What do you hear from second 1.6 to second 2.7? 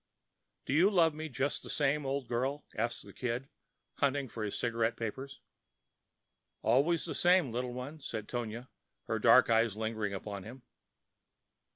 the same, old girl?"